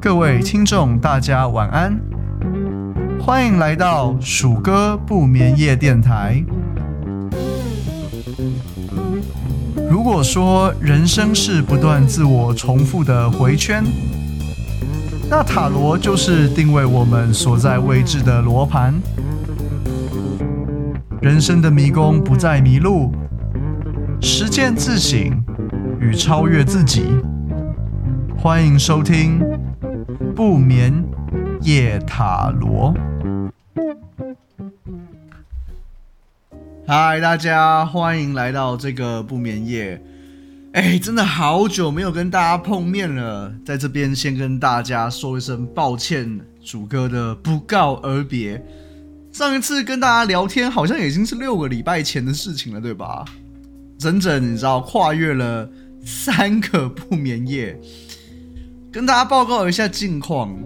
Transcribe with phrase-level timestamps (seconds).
[0.00, 1.98] 各位听众，大家晚安，
[3.18, 6.44] 欢迎来到鼠哥不眠夜电台。
[9.90, 13.82] 如果说人生是不断自我重复的回圈，
[15.30, 18.94] 那塔罗就是定位我们所在位置的罗盘。
[21.20, 23.12] 人生的迷宫不再迷路，
[24.60, 25.42] 实践自省
[25.98, 27.06] 与超越自己。
[28.36, 29.40] 欢迎收听
[30.36, 31.02] 不眠
[31.62, 32.94] 夜塔罗。
[36.86, 39.98] 嗨，大家欢迎来到这个不眠夜。
[40.74, 48.62] 哎，真的好久没有跟大家碰面了，在这边先跟大家说一声抱歉，主哥的不告而别。
[49.32, 53.24] 上一次跟大家聊天，好像已经是六个礼拜前的事情了，对吧？
[54.00, 55.70] 整整你知道跨越了
[56.06, 57.78] 三个不眠夜，
[58.90, 60.58] 跟大家报告一下近况。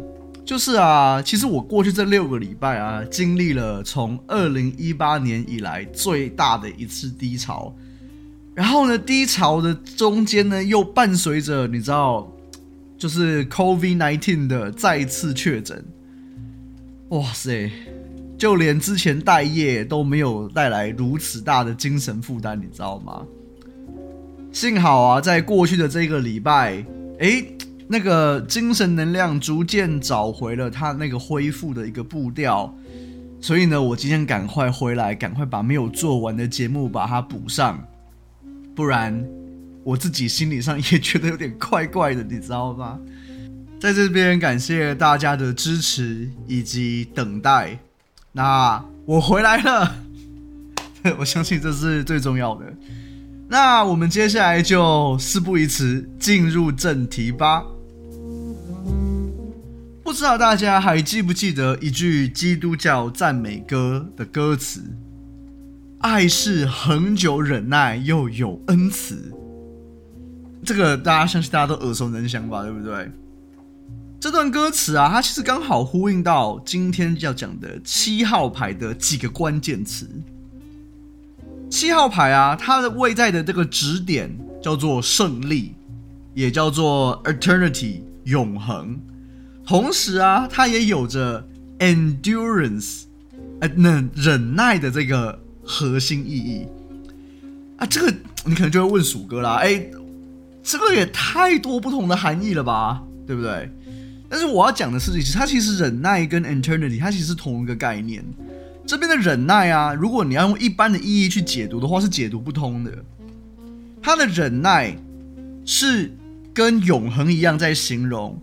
[0.45, 7.75] 就是啊，其实我过去这六个礼拜啊，经历了从二零一八年以来最大的一次低潮。
[8.55, 12.31] 然后呢，低潮的中间呢，又伴随着你知道，
[12.97, 15.85] 就是 COVID-19 的再次确诊。
[17.09, 17.71] 哇塞，
[18.37, 23.23] 就连之前待业都没有带来如此大的精神负担，你知道吗？
[24.53, 26.85] 幸好啊，在过去的这个礼拜，
[27.19, 27.57] 诶，
[27.89, 32.73] 那个精神能量逐渐找回了它那个恢复的一个步调。
[33.41, 37.79] 所以呢，我今天赶快回来，赶快把没有做完的节目把它补上。
[38.75, 39.25] 不然，
[39.83, 42.99] 我自己心理上也觉得有点怪怪的，你知道吗？
[43.79, 47.79] 在这边感谢大家的支持以及等待。
[48.37, 49.95] 那我回来了，
[51.19, 52.67] 我相信这是最重要的。
[53.49, 57.63] 那我们接下来就事不宜迟，进入正题吧。
[60.03, 64.83] 不知道大家还记不记得一句基督教赞美歌的歌词？
[66.01, 69.33] 爱是恒久忍耐又有恩慈，
[70.65, 73.11] 这个大家相信大家都耳熟能详吧，对不对？
[74.25, 80.09] 这段歌词啊，它其实刚好呼应到今天要讲的七号牌的几个关键词。
[81.69, 85.75] 七号牌啊，它的位在的这个指点叫做胜利，
[86.33, 88.99] 也叫做 eternity 永恒。
[89.67, 91.47] 同时啊，它也有着
[91.81, 93.03] endurance，
[93.61, 95.39] 呃，忍忍耐的这个。
[95.67, 96.67] 核心意义
[97.79, 98.15] 啊，这个
[98.45, 99.87] 你可能就会问鼠哥啦，哎，
[100.63, 103.71] 这个也太多不同的含义了吧，对不对？
[104.35, 108.21] 但是我要讲的是，其实它其实忍耐跟 eternity 它其实是同一个概念。
[108.85, 112.91] 这边的忍耐啊，如果你要用一般的意义去解读的话，是解读不通的。
[114.03, 114.93] 它的忍耐
[115.65, 116.13] 是
[116.53, 118.43] 跟永恒一样，在形容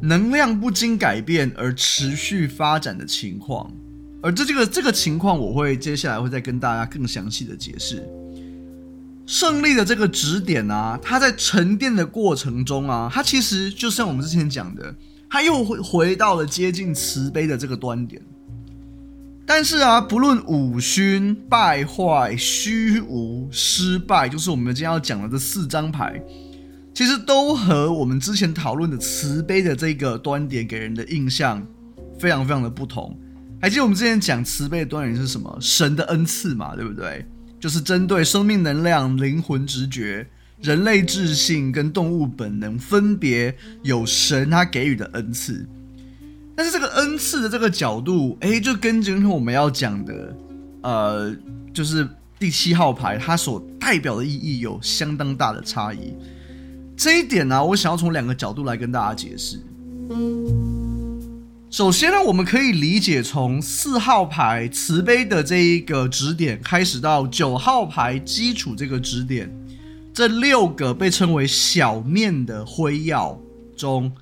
[0.00, 3.68] 能量不经改变而持续发展的情况。
[4.22, 8.00] 而这这个这个情况，我会接下来会再跟大家更详细的解释。
[9.26, 14.94] 胜利的这个指点啊，它在沉淀的过程中啊，它其实就像我们之前讲的，
[15.32, 18.20] 他又回回到了接近慈悲的这个端点。
[19.46, 26.22] 但是啊，不论五勋、败坏、虚无、失败，就是我们今天要讲的这四张牌，
[26.92, 31.66] 其实都和我们之前讨论的慈悲的这个端点给人的印象
[32.18, 33.18] 非常非常的不同。
[33.58, 35.56] 还记得我们之前讲慈悲的端点是什么？
[35.58, 37.26] 神的恩赐嘛，对不对？
[37.58, 40.28] 就是针对生命能量、灵魂直觉、
[40.62, 45.66] 人类智性跟动物本能，分别有神他给予的恩赐。
[46.54, 50.36] 但是这个恩赐的这个角度，哎，就跟今天我们要讲的，
[50.82, 51.34] 呃，
[51.74, 52.08] 就是
[52.38, 56.14] 第七号牌它所代表的意义有相当大的差异。
[56.96, 59.58] 这一点呢、我想要从两个角度来跟大家解释。
[61.70, 69.50] 首先呢，我们可以理解从四号牌慈悲的这一个指点开始到九号牌基础这个指点，
[70.12, 73.40] 这六个被称为小面的灰曜
[73.76, 74.12] 中，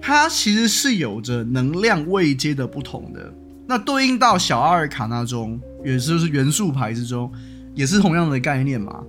[0.00, 3.32] 它其实是有着能量位阶的不同的。
[3.66, 7.30] 那对应到小阿尔卡纳中，也就是元素牌之中，
[7.74, 9.02] 也是同样的概念嘛。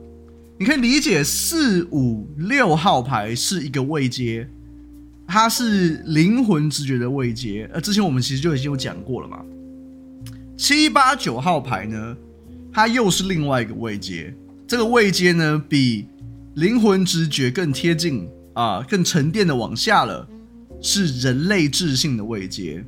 [0.58, 4.48] 你可以理解四五六号牌是一个位阶。
[5.26, 9.40] 它是灵魂直觉的位阶，呃，之前我们其实就已经有讲过了嘛。
[10.58, 12.18] 七八九号牌呢，
[12.74, 14.34] 它又是另外一个位阶，
[14.68, 16.06] 这个位阶呢比
[16.56, 20.28] 灵魂直觉更贴近啊、更沉淀的往下了，
[20.80, 22.86] 是人类智性的位阶。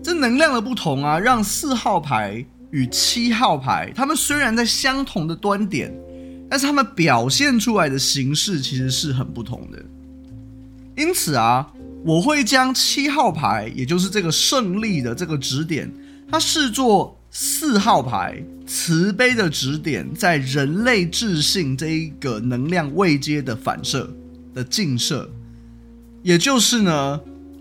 [0.00, 5.92] 这能量的不同啊，让四号牌与七号牌，他们虽然在相同的端点，
[6.48, 9.82] 但是他们表现出来的形式其实是很不同的。
[10.96, 11.72] 因此啊，
[12.04, 15.92] 我会将七号牌，也就是这个胜利的这个指点，
[16.30, 24.14] 它视作四号牌慈悲的指点，在人类智性这一个能量位阶的反射
[24.52, 25.30] 的镜射，
[26.22, 27.18] 也就是呢，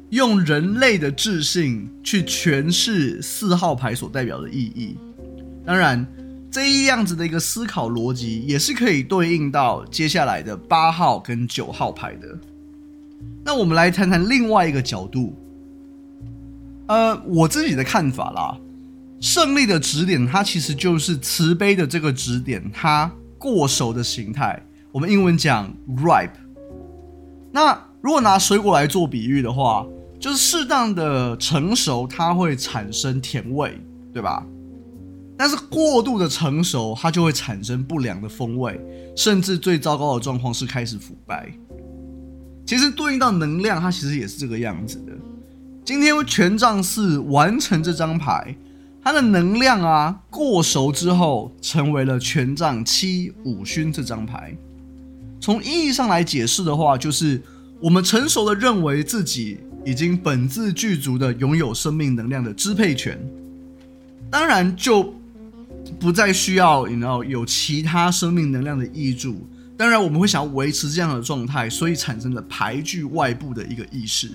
[0.09, 4.97] 用人类的智性去诠释四号牌所代表的意义。
[5.65, 6.05] 当然，
[6.51, 12.37] 这一样子的一个思考逻辑，也是可以对应到接下来的八号跟九号牌的。
[13.45, 15.33] 那我们来谈谈另外一个角度，
[16.87, 18.57] 呃，我自己的看法啦。
[19.21, 24.59] 胜利的指点，它其实就是慈悲的这个指点，它过熟的形态。
[24.91, 26.31] 我们英文讲 ripe。
[27.51, 29.85] 那如果拿水果来做比喻的话，
[30.19, 33.79] 就是适当的成熟，它会产生甜味，
[34.11, 34.43] 对吧？
[35.37, 38.81] 但是过度的成熟，它就会产生不良的风味，
[39.15, 41.47] 甚至最糟糕的状况是开始腐败。
[42.65, 45.13] 其实对应到能量，它其实也是这个样子的。
[45.85, 48.55] 今天权杖四完成这张牌。
[49.03, 54.55] 它的能量啊，过熟之后成为了权杖七五勋这张牌。
[55.39, 57.41] 从意义上来解释的话，就是
[57.79, 63.19] 我们成熟的认为自己已经本自具足的拥有生命能量的支配权，
[64.29, 65.11] 当然就
[65.99, 69.47] 不再需要你知道有其他生命能量的挹注。
[69.75, 74.29] 当然我们会想要维持这样的状态，所以产生了排拒外部的一个意识。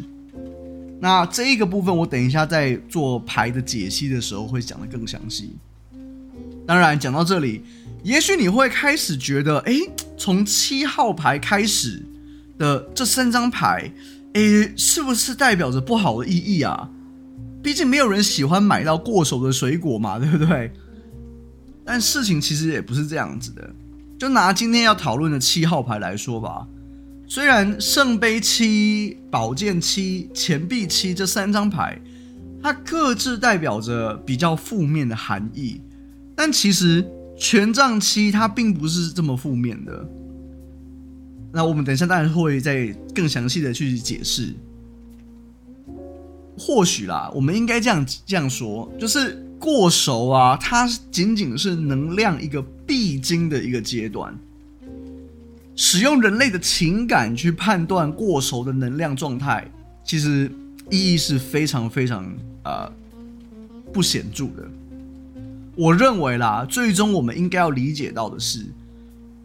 [1.00, 5.56] 那这一个部分，我等一下在做牌的解析的时候会讲得更详细。
[6.66, 7.62] 当然，讲到这里，
[8.02, 9.74] 也许你会开始觉得，哎，
[10.16, 12.02] 从七号牌开始
[12.58, 13.92] 的这三张牌，
[14.34, 16.90] 哎，是不是代表着不好的意义啊？
[17.62, 20.72] 毕竟没有人喜欢买到过手的水果嘛， 对不对？
[21.84, 23.70] 但事情其实也不是这样子的。
[24.18, 26.66] 就拿今天要讨论的七号牌来说吧。
[27.28, 32.00] 虽然圣杯七、宝剑七、钱币七这三张牌，
[32.62, 35.80] 它各自代表着比较负面的含义，
[36.36, 37.04] 但其实
[37.36, 40.08] 权杖七它并不是这么负面的。
[41.52, 44.54] 那我们等一下当然会再更详细的去解释。
[46.56, 54.32] 或许啦，我们应该这样这样说，就是过熟啊，它仅仅是能量一个必经的一个阶段。
[55.76, 59.70] 使用人类的情感去判断过熟的能量状态，
[60.02, 60.50] 其实
[60.90, 62.26] 意义是非常非常
[62.64, 62.90] 呃
[63.92, 64.66] 不显著的。
[65.76, 68.64] 我认为啦，最终我们应该要理解到的是，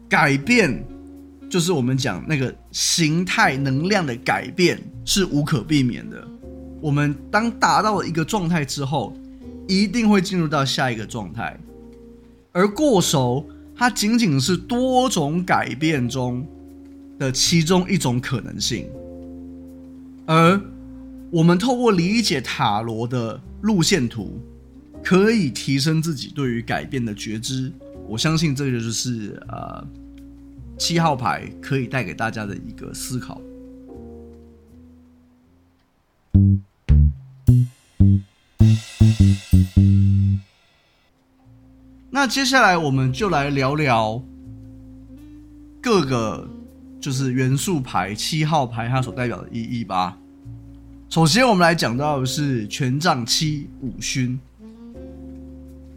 [0.08, 0.82] 改变
[1.50, 6.26] 就是我们讲那个形态能量的改变是无可避免的。
[6.80, 9.14] 我们当达到了一个状态之后，
[9.68, 11.60] 一定会进入到下一个状态，
[12.52, 13.46] 而过熟。
[13.82, 16.46] 它仅仅是多种改变中
[17.18, 18.88] 的其中一种可能性，
[20.24, 20.60] 而
[21.32, 24.40] 我们透过理解塔罗的路线图，
[25.02, 27.72] 可以提升自己对于改变的觉知。
[28.06, 29.84] 我相信这个就是呃
[30.78, 33.40] 七号牌可以带给大家的一个思考。
[42.14, 44.22] 那接下来我们就来聊聊
[45.80, 46.46] 各个
[47.00, 50.18] 就是元素牌七号牌它所代表的意义吧。
[51.08, 54.38] 首先，我们来讲到的是权杖七五勋。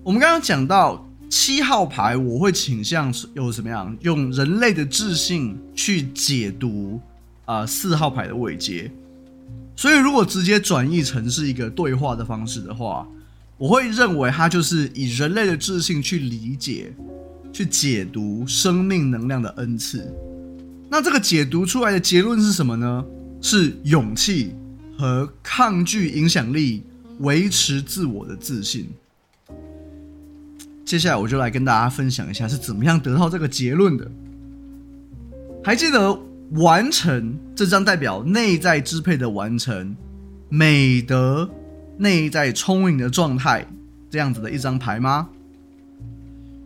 [0.03, 6.97] 我们刚刚讲到七号牌，我会倾向有什么样用人类的智性去解读
[7.43, 8.89] 啊、呃、四号牌的位阶。
[9.75, 13.05] 所以，如果直接转译成是一个对话的方式的话。
[13.57, 16.93] 我会认为它就是以人类的智性去理解、
[17.53, 20.13] 去解读生命能量的恩赐。
[20.89, 23.05] 那这个解读出来的结论是什么呢？
[23.41, 24.53] 是勇气
[24.97, 26.83] 和抗拒影响力、
[27.19, 28.89] 维持自我的自信。
[30.83, 34.11] 接下来我就来跟大家分享一下是怎么样得到这个结论的。
[35.63, 36.19] 还记得
[36.51, 39.95] 完成这张代表内在支配的完成
[40.49, 41.49] 美德。
[41.97, 43.65] 内在充盈的状态，
[44.09, 45.29] 这样子的一张牌吗？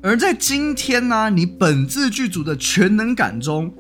[0.02, 3.72] 而在今天呢、你本自具足的全能感中，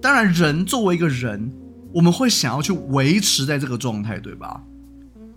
[0.00, 1.52] 当然，人作为一个人，
[1.92, 4.62] 我们会想要去维持在这个状态，对吧？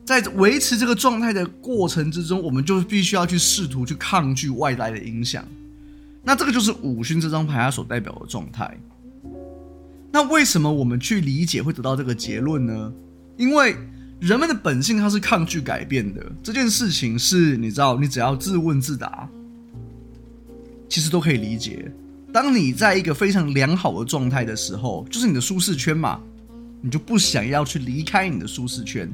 [0.05, 5.45] 在维持这个状态的过程之中，我们就必须要去试图去抗拒外来的影响。
[6.23, 8.75] 那这个就是五勋这张牌它所代表的状态。
[10.11, 12.93] 那为什么我们去理解会得到这个结论呢？
[13.37, 13.75] 因为。
[14.19, 16.25] 人们的本性，它是抗拒改变的。
[16.43, 19.27] 这件事情是你知道，你只要自问自答，
[20.89, 21.89] 其实都可以理解。
[22.31, 26.19] 当你在一个非常良好的状态的时候，就是你的舒适圈嘛，
[26.81, 29.09] 你就不想要去离开你的舒适圈，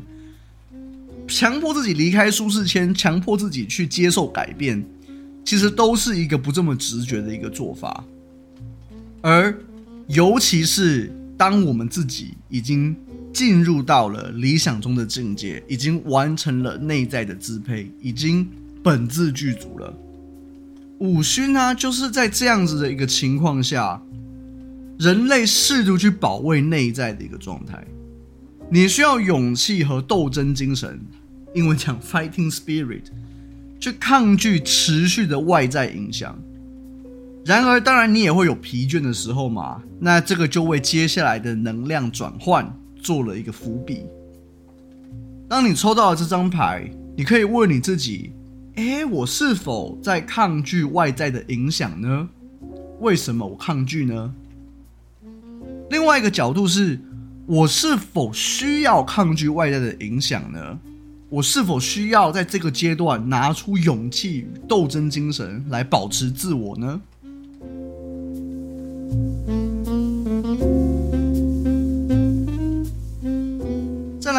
[1.27, 4.83] 强迫自己离开舒适圈，强迫自己去接受改变，
[5.45, 8.03] 其实都是一个不这么直觉的一个做法。
[9.21, 9.55] 而
[10.07, 12.95] 尤其是当我们自己已经
[13.36, 18.48] 进入到了理想中的境界，已经完成了内在的支配，已经
[18.82, 19.94] 本质具足了。
[21.00, 24.01] 五虚呢，就是在这样子的一个情况下，
[24.98, 27.86] 人类试图去保卫内在的一个状态。
[28.72, 30.98] 你需要勇气和斗争精神，
[31.54, 33.04] 英文讲 fighting spirit，
[33.82, 36.39] 去抗拒持续的外在影响。
[37.44, 39.84] 然而，当然你也会有疲倦的时候嘛。
[40.00, 42.74] 那这个就为接下来的能量转换
[43.05, 44.07] 做了一个伏笔。
[45.47, 48.31] 当你抽到了这张牌，你可以问你自己。
[48.77, 52.27] 诶，我是否在抗拒外在的影响呢？
[53.00, 54.33] 为什么我抗拒呢？
[55.91, 57.00] 另外一个角度是，
[57.45, 60.79] 我是否需要抗拒外在的影响呢？
[61.29, 67.00] 我是否需要在这个阶段拿出勇气与斗争精神来保持自我呢？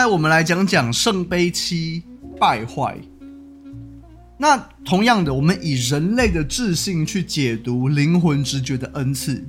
[0.06, 2.02] 我们来讲讲圣杯七
[2.38, 2.96] 败坏。
[4.38, 9.42] 那同样的，我们以人类的智性去解读灵魂直觉的恩赐，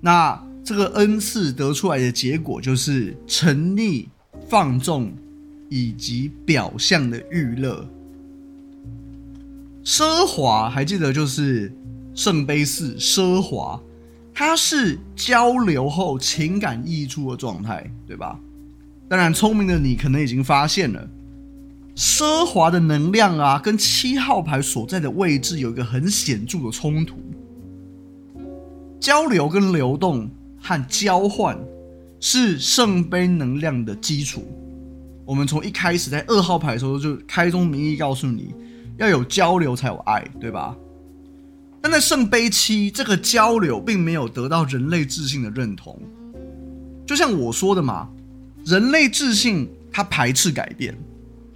[0.00, 4.06] 那这个恩赐得出来的结果就是沉溺、
[4.48, 5.10] 放纵
[5.70, 7.88] 以及表象的娱乐、
[9.82, 10.68] 奢华。
[10.68, 11.74] 还记得就是
[12.14, 13.80] 圣杯四奢华，
[14.34, 18.38] 它是交流后情感溢出的状态，对吧？
[19.08, 21.08] 当然，聪明的你可能已经发现了。
[21.94, 27.16] 奢华的能量啊，跟七号牌所在的位置有一个很显著的冲突。
[29.00, 30.28] 交流跟流动
[30.60, 31.56] 和交换
[32.20, 34.44] 是圣杯能量的基础。
[35.24, 38.52] 我们从一开始在二号牌的时候就开宗明义告诉你
[38.98, 40.76] 要有交流才有爱，对吧？
[41.80, 45.96] 但在圣杯七，这个交流并没有得到人类自信的认同。
[47.06, 48.08] 就像我说的嘛，
[48.66, 50.94] 人类智性它排斥改变。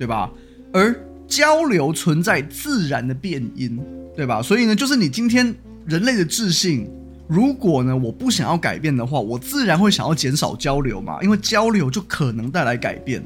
[0.00, 0.30] 对吧？
[0.72, 0.98] 而
[1.28, 3.78] 交流存在自然的变因，
[4.16, 4.40] 对吧？
[4.40, 6.88] 所以呢，就是你今天人类的智性，
[7.28, 13.22] 如果呢我不想要改变的话，我自然会想要减少交流嘛，因为交流就可能带来改变。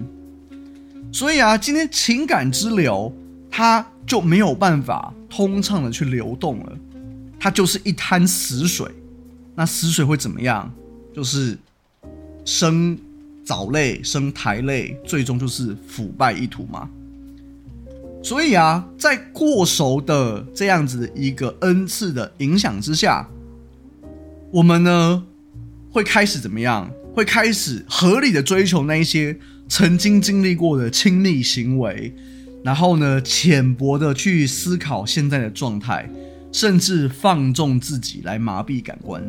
[1.12, 3.14] 所以啊，今天情感之流
[3.48, 6.72] 它就没有办法通畅的去流动了，
[7.38, 8.90] 它就是一滩死水。
[9.54, 10.68] 那死水会怎么样？
[11.14, 11.56] 就是
[12.44, 12.98] 生。
[13.44, 16.88] 藻类生苔类，最终就是腐败一途嘛。
[18.22, 23.28] 所以啊，在过熟的这样子一个恩赐的影响之下，
[24.50, 25.22] 我们呢
[25.90, 26.90] 会开始怎么样？
[27.12, 32.14] 会开始合理的追求那一些曾经经历过的亲密行为，
[32.64, 36.08] 然后呢浅薄的去思考现在的状态，
[36.50, 39.22] 甚至放纵自己来麻痹感官，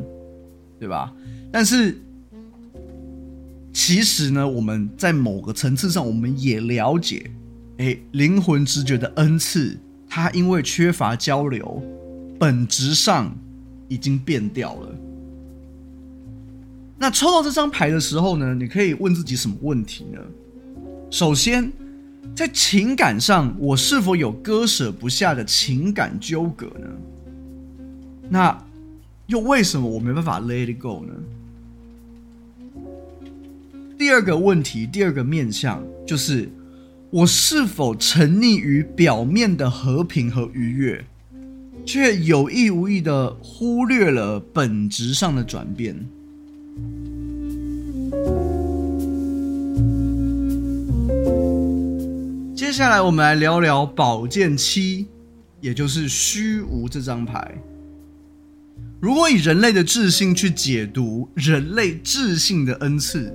[0.80, 1.12] 对吧？
[1.52, 2.02] 但是。
[3.76, 7.30] 其实呢，我们在某个层次上，我们也了解，
[7.76, 9.78] 诶，灵魂直觉的恩赐，
[10.08, 11.84] 它因为缺乏交流，
[12.40, 13.38] 本质上
[13.90, 14.96] 已经变掉了。
[16.98, 20.22] 那抽到这张牌的时候呢，你可以问自己什么问题呢？
[21.12, 21.70] 首先，
[22.34, 26.88] 在情感上，我是否有割舍不下的情感纠葛呢？
[28.30, 28.58] 那
[29.28, 31.14] 又为什么我没办法 let it go 呢？
[33.98, 36.50] 第二个问题，第二个面向就是，
[37.10, 41.06] 我是否沉溺于表面的和平和愉悦，
[41.86, 45.96] 却有意无意的忽略了本质上的转变？
[52.54, 55.08] 接下来，我们来聊聊宝剑七，
[55.62, 57.56] 也就是虚无这张牌。
[59.00, 63.34] 如果以人类的智性去解读人类智性的恩赐。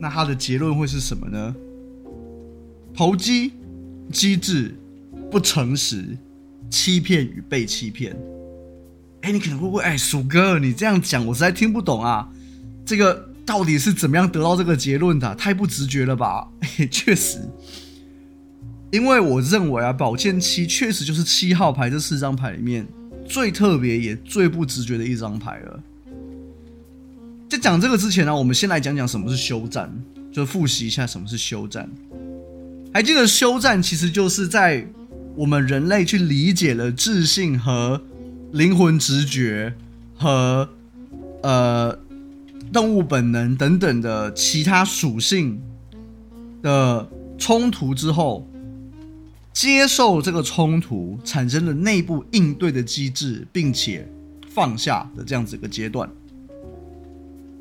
[0.00, 1.54] 那他的结论会是什么呢？
[2.94, 3.52] 投机、
[4.10, 4.74] 机智、
[5.30, 6.16] 不诚实、
[6.70, 8.16] 欺骗与被欺骗。
[9.20, 12.28] 哎，你可能会问，哎，鼠哥，你这样讲我实在听不懂啊。
[12.86, 15.34] 这个到底是怎么样得到这个结论的？
[15.34, 16.48] 太不直觉了吧？
[16.90, 17.38] 确实，
[18.90, 22.86] 因为我认为啊，宝剑七确实就是七号牌这四张牌里面
[23.28, 25.82] 最特别也最不直觉的一张牌了。
[27.50, 29.92] 在讲这个之前呢，我们先来讲讲什么是休战，
[30.30, 31.90] 就复习一下什么是休战。
[32.94, 34.86] 还记得休战其实就是在
[35.34, 38.00] 我们人类去理解了智性和
[38.52, 39.74] 灵魂直觉，
[40.16, 40.68] 和
[41.42, 41.98] 呃
[42.72, 45.60] 动物本能等等的其他属性
[46.62, 48.48] 的冲突之后，
[49.52, 54.08] 接受这个冲突产生了内部应对的机制，并且
[54.48, 56.08] 放下的这样子一个阶段。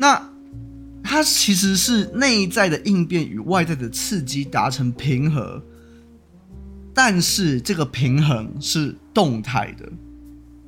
[0.02, 0.32] 那
[1.04, 5.62] 它其实是内在的应变与外在的刺激达成平衡，
[6.94, 9.92] 但是这个平衡是动态的，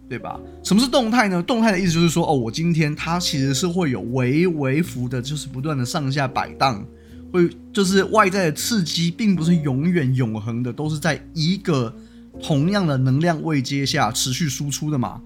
[0.09, 0.37] 对吧？
[0.63, 1.41] 什么是动态呢？
[1.41, 6.85] 动态的意思就是说，哦，我今天它其实是会有微微幅的，就是不断的上下摆荡。
[7.31, 11.95] 会就是外在的刺激，并不是永远永恒的，都是在一个
[12.43, 15.21] 同样的能量位阶下持续输出的嘛。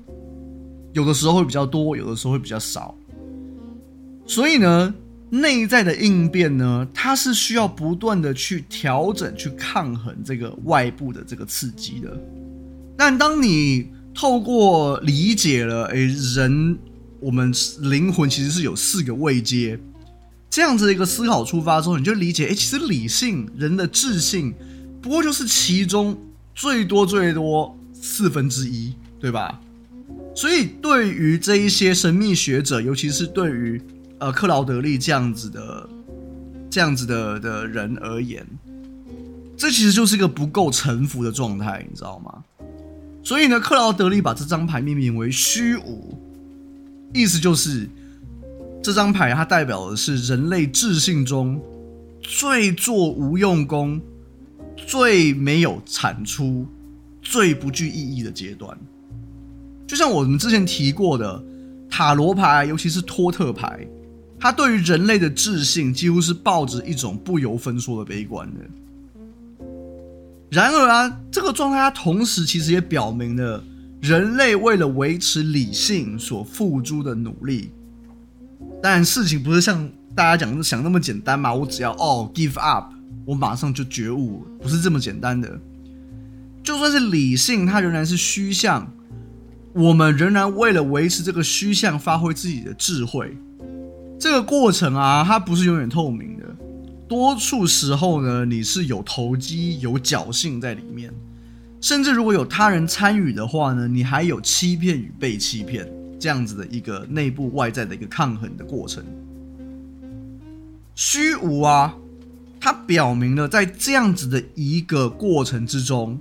[0.94, 2.94] 有的时候会比较多，有的时候会比较少。
[4.28, 4.94] 所以呢，
[5.30, 12.18] 内在的应变呢，它是需要不断的去调整、去抗衡这个外部的这个刺激的。
[12.98, 16.06] 但当你透过理解了，诶，
[16.36, 16.78] 人
[17.20, 19.80] 我们灵魂其实是有四个位阶。
[20.50, 24.54] 这样子的一个思考出发之后，你就理解，哎，其实理性人的智性，
[25.02, 26.18] 不过就是其中
[26.54, 29.60] 最多最多四分之一，对吧？
[30.34, 33.82] 所以对于这一些神秘学者，尤其是对于
[34.20, 35.90] 呃克劳德利这样子的
[36.70, 38.46] 这样子的的人而言，
[39.58, 42.44] 这其实就是一个不够臣服的状态，你知道吗？
[43.24, 46.18] 所以呢，克劳德利把这张牌命名为虚无，
[47.14, 47.90] 意思就是。
[48.84, 51.60] 这张牌它代表的是人类智性中
[52.22, 54.00] 最做无用功、
[54.78, 56.68] 最没有产出、
[57.20, 58.78] 最不具意义的阶段。
[59.88, 61.44] 就像我们之前提过的
[61.90, 63.88] 塔罗牌，尤其是托特牌，
[64.40, 68.60] 它对于人类的智性几乎是抱着一种不由分说的悲观的。
[70.52, 73.64] 然而啊，这个状态它同时其实也表明了
[74.02, 77.72] 人类为了维持理性所付诸的努力。
[78.82, 81.54] 但事情不是像大家讲的想那么简单嘛？
[81.54, 82.94] 我只要哦 give up，
[83.26, 85.60] 我马上就觉悟，不是这么简单的。
[86.64, 88.92] 就算是理性，它仍然是虚像。
[89.74, 93.36] 我们仍然为了维持这个虚像，发挥自己的智慧。
[94.20, 96.44] 这个过程啊，它不是永远透明的。
[97.08, 101.14] 多数时候呢，你是有投机、有侥幸在里面。
[101.82, 105.88] 甚至如果有他人参与的话呢，你还有欺骗与被欺骗。
[106.18, 109.04] 这样子的一个内部外在的一个抗衡的过程，
[110.96, 111.94] 虚无啊，
[112.60, 116.18] 它表明了在这样子的一个过程之中，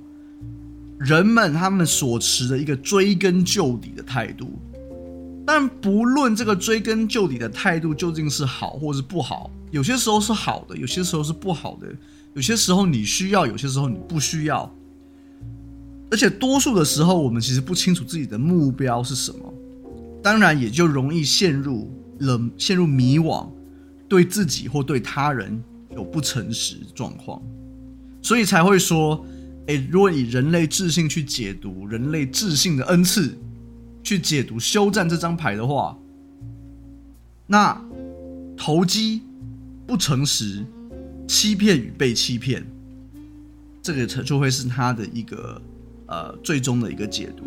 [0.98, 4.53] 人们他们所持的一个追根究底的态度。
[5.46, 11.88] 但不论这个追根究底的态度究竟是好或是不好，有些时候是好的，有些时候是不好的，
[12.34, 14.72] 有些时候你需要，有些时候你不需要。
[16.10, 19.54] 而且多数的时候，我们其实不清楚自己的目标是什么。
[20.22, 23.46] 当然也就容易陷入了陷入迷惘，
[24.08, 25.62] 对自己或对他人
[25.94, 27.42] 有不诚实状况，
[28.22, 29.22] 所以才会说，
[29.66, 33.36] 诶，如果以人类智性去解读人类智性的恩赐，
[34.04, 35.98] 去解读休战这张牌的话，
[37.46, 37.82] 那
[38.56, 39.22] 投机、
[39.86, 40.64] 不诚实、
[41.26, 42.64] 欺骗与被欺骗，
[43.82, 45.60] 这个就会是他的一个
[46.06, 47.44] 呃最终的一个解读。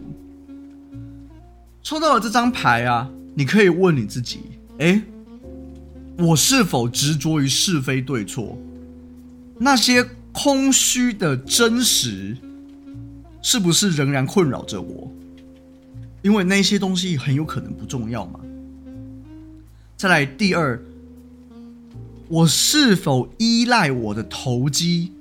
[1.84, 4.40] 抽到了这张牌啊，你可以问你自己：
[4.80, 5.02] 诶，
[6.18, 8.58] 我是否执着于是非对错？
[9.60, 12.36] 那些空虚的真实，
[13.42, 15.12] 是不是仍然困扰着我？
[16.28, 18.42] 因为那些东西很有可能不重要嘛。
[19.96, 20.78] 再来第二，
[22.28, 25.14] 我是否依赖我的投机，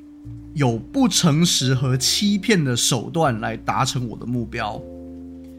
[0.55, 4.83] 有不诚实和欺骗的手段来达成我的目标？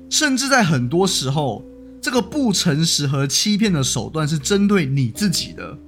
[0.09, 1.63] 甚至在很多时候，
[2.01, 5.79] 这个不诚实和欺骗的手段是针对你自己的。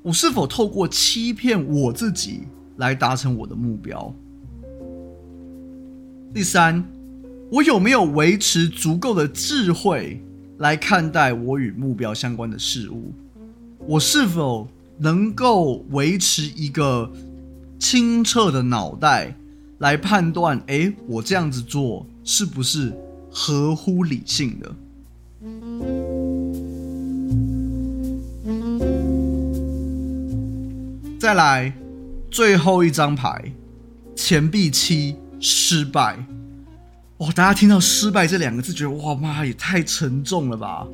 [0.00, 2.44] 我是否透过欺骗我自己
[2.78, 4.14] 来达成我的目标？
[6.32, 6.82] 第三，
[7.52, 10.18] 我有没有维持足够的智慧
[10.56, 13.12] 来看待我与目标相关的事物？
[13.86, 17.12] 我是否能够维持一个
[17.78, 19.36] 清澈的脑袋
[19.80, 20.62] 来判断？
[20.68, 22.90] 诶，我这样子做是不是？
[23.30, 24.74] 合乎理性的。
[31.20, 31.70] 再来，
[32.30, 33.52] 最后一张牌，
[34.16, 36.24] 钱币七，失败。
[37.22, 40.84] 哇，大家听到“失败”这两个字，觉得哇妈也太沉重了吧？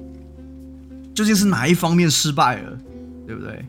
[1.15, 2.79] 究竟是哪一方面失败了，
[3.27, 3.65] 对不对？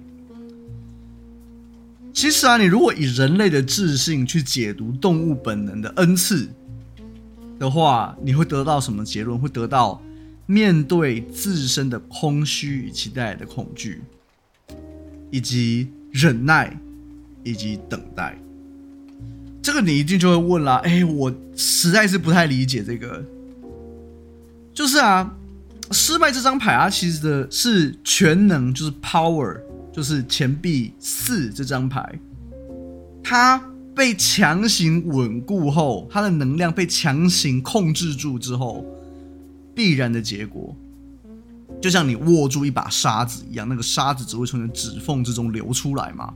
[2.11, 6.49] 其实啊，你如果以人类的智性去解读动物本能的恩赐。
[7.57, 9.39] 的话，你会得到什么结论？
[9.39, 10.01] 会得到
[10.45, 14.01] 面对自身的空虚与其带来的恐惧，
[15.31, 16.77] 以及忍耐，
[17.43, 18.37] 以及等待。
[19.61, 23.23] 这个你一定就会问啦，哎，我实在是不太理解这个。
[24.73, 25.35] 就是啊，
[25.91, 29.59] 失败这张牌啊，其实的是全能，就是 power，
[29.91, 32.17] 就是钱币四这张牌，
[33.21, 33.61] 它
[33.93, 38.85] 被强行稳固后，它的能量被强行控制住之后，
[39.75, 40.73] 必然的结果，
[41.81, 46.33] 就像你握住一把沙子一样，那个沙子只会从你的指缝之中流出来嘛。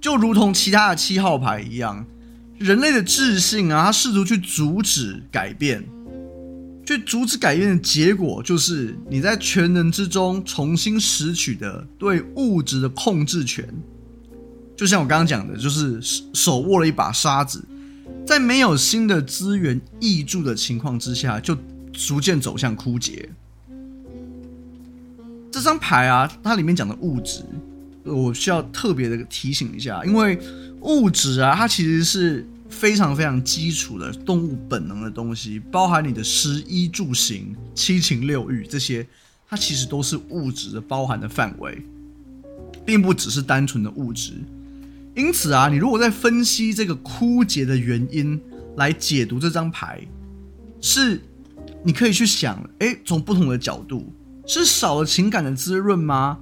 [0.00, 2.06] 就如同其他的七号牌一样，
[2.58, 5.84] 人类的智性啊，他试图去阻止改变，
[6.86, 13.66] 去阻止改变的结果，就是你在权能之中重新拾取的对物质的控制权。
[14.76, 15.98] 就像我刚刚讲的，就是
[16.34, 17.64] 手握了一把沙子，
[18.26, 21.56] 在没有新的资源挹注的情况之下，就
[21.92, 23.28] 逐渐走向枯竭。
[25.50, 27.42] 这张牌啊，它里面讲的物质。
[28.06, 30.38] 我需要特别的提醒一下，因为
[30.80, 39.06] 物质啊，它其实是非常非常基础的动物本能的东西，包含你的食衣住行、七情六欲这些，
[39.48, 41.82] 它其实都是物质的包含的范围，
[42.84, 44.32] 并不只是单纯的物质。
[45.14, 48.40] 因此啊，你如果在分析这个枯竭的原因
[48.76, 50.00] 来解读这张牌，
[50.80, 51.20] 是
[51.82, 54.12] 你可以去想，诶，从不同的角度，
[54.46, 56.38] 是少了情感的滋润吗？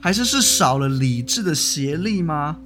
[0.00, 2.56] 还是是少了理智的协力吗？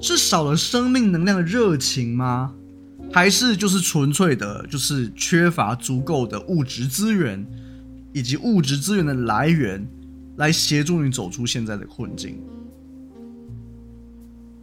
[0.00, 2.54] 是少了生命能量的热情吗？
[3.12, 7.46] 还是就是纯粹的，就是缺乏足够的物质资源，
[8.12, 9.86] 以及物质资源的来源，
[10.36, 12.40] 来协助你走出现在的困境？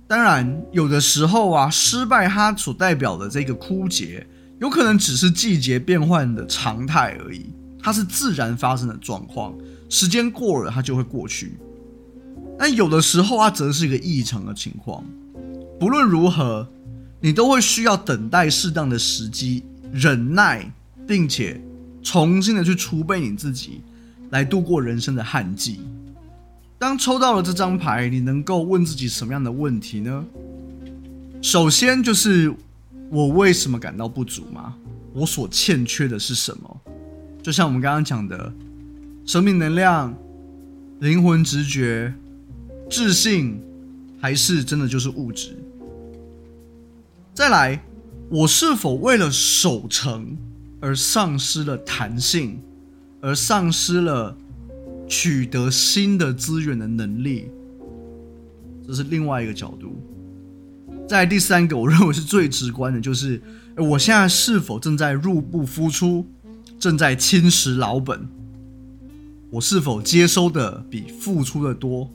[0.08, 4.28] 当然，有的时候啊，失败它所代表的这个枯竭，
[4.60, 7.46] 有可能只是季节变换的常态而已，
[7.82, 9.56] 它是自然发生的状况，
[9.90, 11.54] 时间过了它就会过去。
[12.58, 15.04] 但有的时候，它则是一个异常的情况。
[15.80, 16.68] 不论如何，
[17.20, 20.72] 你都会需要等待适当的时机，忍耐，
[21.06, 21.60] 并且
[22.02, 23.82] 重新的去储备你自己，
[24.30, 25.82] 来度过人生的旱季。
[26.78, 30.26] 当抽到了这张牌，你能够问自己什么样的问题呢？
[31.42, 32.54] 首先就是
[33.10, 34.76] 我为什么感到不足吗？
[35.14, 36.82] 我所欠缺的是什么？
[37.42, 38.54] 就像我们刚刚讲的，
[39.26, 40.14] 生命能量、
[41.00, 42.14] 灵魂直觉。
[42.90, 43.60] 自信，
[44.20, 45.58] 还是真的就是物质？
[47.34, 47.84] 再来，
[48.30, 50.38] 我是否为了守成
[50.80, 52.62] 而丧失了弹性，
[53.20, 54.38] 而丧失了
[55.08, 57.50] 取得新的资源的能力？
[58.86, 59.96] 这是另外一个角度。
[61.08, 63.42] 在第三个，我认为是最直观的，就是
[63.78, 66.26] 我现在是否正在入不敷出，
[66.80, 68.28] 正在侵蚀老本？
[69.50, 72.10] 我是否接收的比付出的多？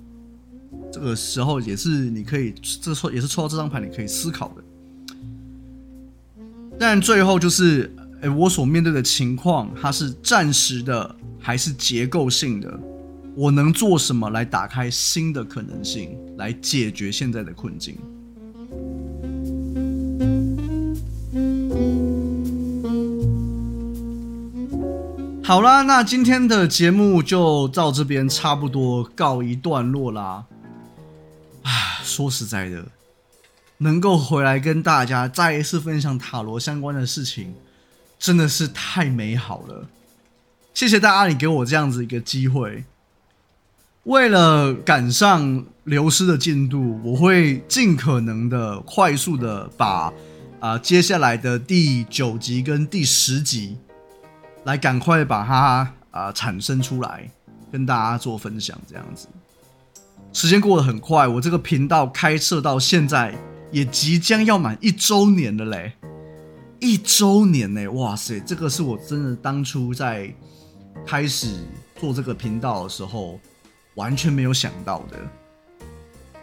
[0.92, 4.62] 这个时候也是你可以，这抽也是抽到这张牌，你可以思考的。
[6.78, 12.80] 但最后就是，哎，我所面对的情况，它是暂时的还是结构性的？
[13.34, 17.96] 我能做什么来打开新的可能性，来解决现在的困境？
[25.42, 30.44] 好啦，那今天的节目就到这边，差不多告一段落啦。
[32.18, 32.84] 说实在的，
[33.76, 37.54] 能够回来跟大家再一次分享塔罗相关的事情，
[38.18, 39.88] 真的是太美好了。
[40.74, 42.82] 谢谢大家，你给我这样子一个机会。
[44.02, 50.12] 为了赶上流失的进度，我会尽可能的快速的把
[50.58, 53.78] 啊、接下来的第九集跟第十集，
[54.64, 57.30] 来赶快把它啊、产生出来，
[57.70, 59.28] 跟大家做分享，这样子。
[60.40, 63.34] 时间过得很快，我这个频道开设到现在
[63.72, 65.94] 也即将要满一周年了嘞！
[66.78, 70.32] 一周年呢，哇塞，这个是我真的当初在
[71.04, 71.56] 开始
[71.98, 73.40] 做这个频道的时候
[73.96, 75.18] 完全没有想到的。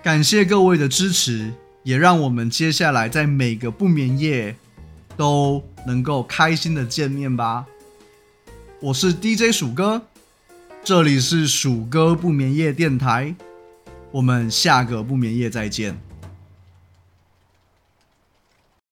[0.04, 1.54] 感谢各位的支持，
[1.84, 4.58] 也让我们接下来在每个不眠夜
[5.16, 7.66] 都能够开心的见面吧。
[8.82, 10.02] 我是 DJ 鼠哥，
[10.84, 13.34] 这里是鼠哥不眠夜电台。
[14.16, 16.05] 我们下个不眠夜再见。